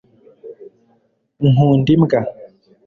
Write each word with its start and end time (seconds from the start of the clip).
nkunda 1.49 1.89
imbwa 1.95 2.19